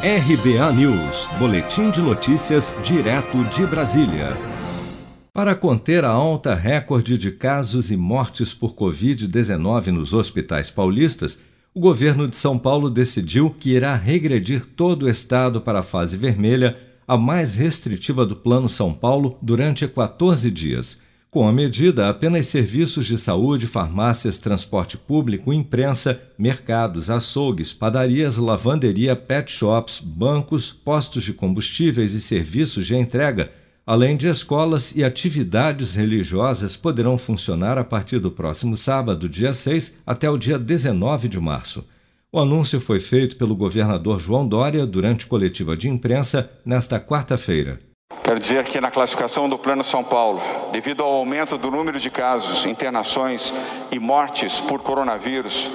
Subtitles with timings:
[0.00, 4.36] RBA News, Boletim de Notícias, direto de Brasília.
[5.32, 11.40] Para conter a alta recorde de casos e mortes por Covid-19 nos hospitais paulistas,
[11.74, 16.16] o governo de São Paulo decidiu que irá regredir todo o estado para a fase
[16.16, 21.00] vermelha, a mais restritiva do Plano São Paulo, durante 14 dias.
[21.30, 29.14] Com a medida, apenas serviços de saúde, farmácias, transporte público, imprensa, mercados, açougues, padarias, lavanderia,
[29.14, 33.52] pet shops, bancos, postos de combustíveis e serviços de entrega,
[33.86, 39.98] além de escolas e atividades religiosas, poderão funcionar a partir do próximo sábado, dia 6,
[40.06, 41.84] até o dia 19 de março.
[42.32, 47.87] O anúncio foi feito pelo governador João Dória durante coletiva de imprensa nesta quarta-feira.
[48.28, 52.10] Quero dizer que na classificação do Plano São Paulo, devido ao aumento do número de
[52.10, 53.54] casos, internações
[53.90, 55.70] e mortes por coronavírus,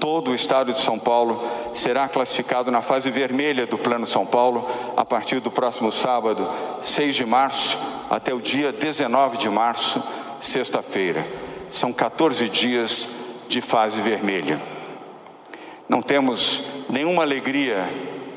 [0.00, 1.40] todo o estado de São Paulo
[1.72, 7.14] será classificado na fase vermelha do Plano São Paulo a partir do próximo sábado, 6
[7.14, 7.78] de março,
[8.10, 10.02] até o dia 19 de março,
[10.40, 11.24] sexta-feira.
[11.70, 13.10] São 14 dias
[13.48, 14.60] de fase vermelha.
[15.88, 17.88] Não temos nenhuma alegria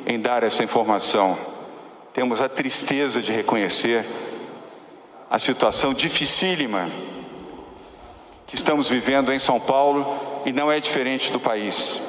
[0.06, 1.55] em dar essa informação
[2.16, 4.06] temos a tristeza de reconhecer
[5.30, 6.90] a situação dificílima
[8.48, 12.02] que estamos vivendo em São Paulo e não é diferente do país.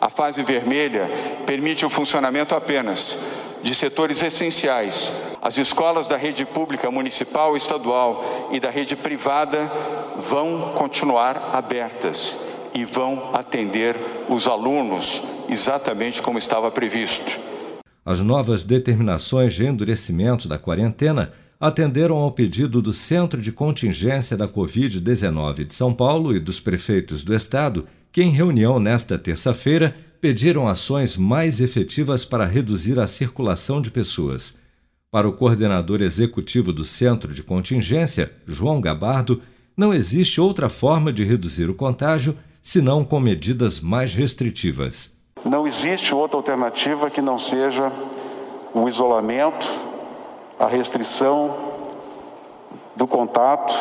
[0.00, 1.08] A fase vermelha
[1.46, 3.20] permite o funcionamento apenas
[3.62, 5.12] de setores essenciais.
[5.40, 9.70] As escolas da rede pública municipal, estadual e da rede privada
[10.16, 12.36] vão continuar abertas
[12.74, 13.94] e vão atender
[14.28, 17.55] os alunos exatamente como estava previsto.
[18.06, 24.46] As novas determinações de endurecimento da quarentena atenderam ao pedido do Centro de Contingência da
[24.46, 30.68] Covid-19 de São Paulo e dos prefeitos do estado, que, em reunião nesta terça-feira, pediram
[30.68, 34.56] ações mais efetivas para reduzir a circulação de pessoas.
[35.10, 39.42] Para o coordenador executivo do Centro de Contingência, João Gabardo,
[39.76, 45.15] não existe outra forma de reduzir o contágio senão com medidas mais restritivas.
[45.46, 47.92] Não existe outra alternativa que não seja
[48.74, 49.72] o isolamento,
[50.58, 51.54] a restrição
[52.96, 53.72] do contato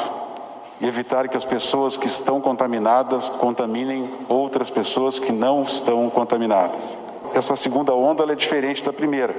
[0.80, 7.00] e evitar que as pessoas que estão contaminadas contaminem outras pessoas que não estão contaminadas.
[7.34, 9.36] Essa segunda onda é diferente da primeira.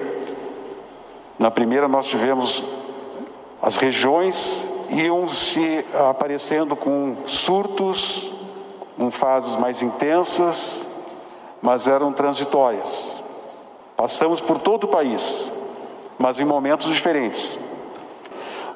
[1.39, 2.65] Na primeira nós tivemos
[3.63, 8.33] as regiões iam se aparecendo com surtos,
[8.99, 10.86] em fases mais intensas,
[11.63, 13.17] mas eram transitórias.
[13.97, 15.51] Passamos por todo o país,
[16.19, 17.59] mas em momentos diferentes.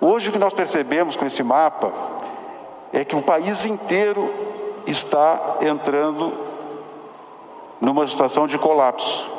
[0.00, 1.92] Hoje o que nós percebemos com esse mapa
[2.92, 4.32] é que o país inteiro
[4.86, 6.32] está entrando
[7.80, 9.30] numa situação de colapso.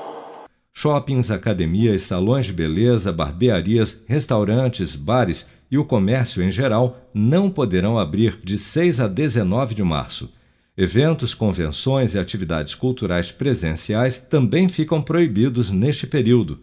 [0.73, 8.00] Shoppings, academias, salões de beleza, barbearias, restaurantes, bares e o comércio em geral não poderão
[8.00, 10.31] abrir de 6 a 19 de março.
[10.78, 16.59] Eventos, convenções e atividades culturais presenciais também ficam proibidos neste período.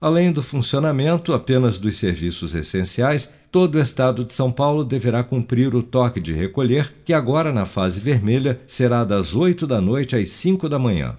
[0.00, 5.74] Além do funcionamento apenas dos serviços essenciais, todo o estado de São Paulo deverá cumprir
[5.74, 10.30] o toque de recolher, que agora na fase vermelha será das 8 da noite às
[10.30, 11.18] 5 da manhã.